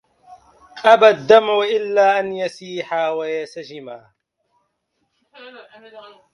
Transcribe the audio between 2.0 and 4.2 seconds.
أن يسح ويسجما